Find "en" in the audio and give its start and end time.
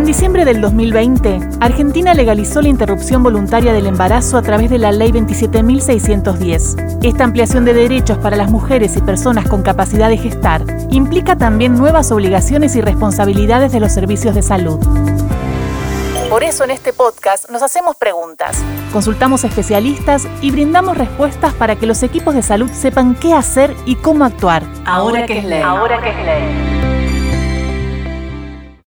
0.00-0.06, 16.64-16.70